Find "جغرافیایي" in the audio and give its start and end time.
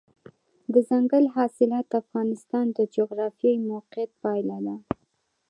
2.95-3.59